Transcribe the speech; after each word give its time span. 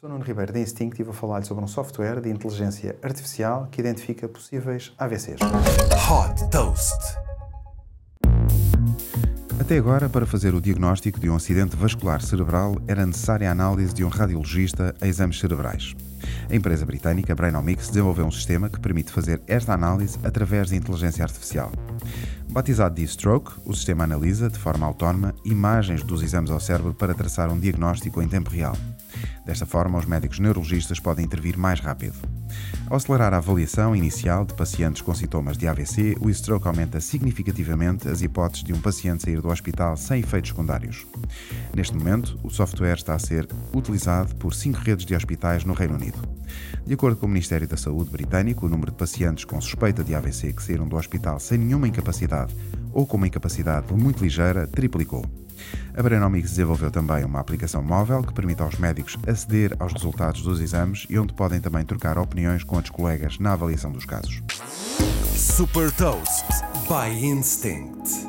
Sou 0.00 0.08
Nuno 0.08 0.24
Ribeiro 0.24 0.50
da 0.50 0.58
Instinct 0.58 0.98
e 0.98 1.04
vou 1.04 1.12
falar-lhe 1.12 1.44
sobre 1.44 1.62
um 1.62 1.66
software 1.66 2.22
de 2.22 2.30
inteligência 2.30 2.96
artificial 3.02 3.68
que 3.70 3.82
identifica 3.82 4.26
possíveis 4.26 4.94
AVCs. 4.96 5.40
Hot 6.08 6.50
Toast. 6.50 7.18
Até 9.60 9.76
agora, 9.76 10.08
para 10.08 10.24
fazer 10.24 10.54
o 10.54 10.60
diagnóstico 10.60 11.20
de 11.20 11.28
um 11.28 11.36
acidente 11.36 11.76
vascular 11.76 12.22
cerebral, 12.22 12.76
era 12.88 13.04
necessária 13.04 13.46
a 13.46 13.52
análise 13.52 13.92
de 13.92 14.02
um 14.02 14.08
radiologista 14.08 14.94
a 15.02 15.06
exames 15.06 15.38
cerebrais. 15.38 15.94
A 16.48 16.54
empresa 16.54 16.86
britânica 16.86 17.34
Brainomics 17.34 17.88
desenvolveu 17.88 18.24
um 18.24 18.30
sistema 18.30 18.70
que 18.70 18.80
permite 18.80 19.12
fazer 19.12 19.42
esta 19.46 19.74
análise 19.74 20.18
através 20.24 20.70
de 20.70 20.76
inteligência 20.76 21.22
artificial. 21.22 21.70
Batizado 22.48 22.94
de 22.94 23.06
stroke 23.06 23.52
o 23.66 23.74
sistema 23.74 24.04
analisa, 24.04 24.48
de 24.48 24.58
forma 24.58 24.86
autónoma, 24.86 25.34
imagens 25.44 26.02
dos 26.02 26.22
exames 26.22 26.50
ao 26.50 26.58
cérebro 26.58 26.94
para 26.94 27.12
traçar 27.12 27.52
um 27.52 27.60
diagnóstico 27.60 28.22
em 28.22 28.28
tempo 28.28 28.48
real. 28.48 28.74
Desta 29.50 29.66
forma, 29.66 29.98
os 29.98 30.06
médicos 30.06 30.38
neurologistas 30.38 31.00
podem 31.00 31.24
intervir 31.24 31.58
mais 31.58 31.80
rápido. 31.80 32.14
Ao 32.88 32.96
acelerar 32.96 33.34
a 33.34 33.38
avaliação 33.38 33.96
inicial 33.96 34.44
de 34.44 34.54
pacientes 34.54 35.02
com 35.02 35.12
sintomas 35.12 35.58
de 35.58 35.66
AVC, 35.66 36.16
o 36.20 36.30
stroke 36.30 36.68
aumenta 36.68 37.00
significativamente 37.00 38.08
as 38.08 38.22
hipóteses 38.22 38.62
de 38.62 38.72
um 38.72 38.80
paciente 38.80 39.24
sair 39.24 39.40
do 39.40 39.48
hospital 39.48 39.96
sem 39.96 40.20
efeitos 40.20 40.50
secundários. 40.50 41.04
Neste 41.74 41.96
momento, 41.96 42.38
o 42.44 42.48
software 42.48 42.94
está 42.94 43.16
a 43.16 43.18
ser 43.18 43.48
utilizado 43.74 44.36
por 44.36 44.54
cinco 44.54 44.78
redes 44.78 45.04
de 45.04 45.16
hospitais 45.16 45.64
no 45.64 45.74
Reino 45.74 45.96
Unido. 45.96 46.18
De 46.86 46.94
acordo 46.94 47.16
com 47.16 47.26
o 47.26 47.28
Ministério 47.28 47.66
da 47.66 47.76
Saúde 47.76 48.08
britânico, 48.08 48.66
o 48.66 48.68
número 48.68 48.92
de 48.92 48.98
pacientes 48.98 49.44
com 49.44 49.60
suspeita 49.60 50.04
de 50.04 50.14
AVC 50.14 50.52
que 50.52 50.62
saíram 50.62 50.86
do 50.86 50.94
hospital 50.94 51.40
sem 51.40 51.58
nenhuma 51.58 51.88
incapacidade 51.88 52.54
ou 52.92 53.06
com 53.06 53.16
uma 53.16 53.26
incapacidade 53.26 53.92
muito 53.92 54.22
ligeira 54.22 54.66
triplicou. 54.66 55.24
A 55.94 56.02
Brenomics 56.02 56.50
desenvolveu 56.50 56.90
também 56.90 57.24
uma 57.24 57.40
aplicação 57.40 57.82
móvel 57.82 58.22
que 58.22 58.32
permite 58.32 58.62
aos 58.62 58.78
médicos 58.78 59.16
aceder 59.26 59.76
aos 59.78 59.92
resultados 59.92 60.42
dos 60.42 60.60
exames 60.60 61.06
e 61.08 61.18
onde 61.18 61.34
podem 61.34 61.60
também 61.60 61.84
trocar 61.84 62.18
opiniões 62.18 62.64
com 62.64 62.76
outros 62.76 62.94
colegas 62.94 63.38
na 63.38 63.52
avaliação 63.52 63.92
dos 63.92 64.04
casos. 64.04 64.42
Super 65.34 65.90
Toast 65.92 66.46
by 66.88 67.24
Instinct. 67.24 68.19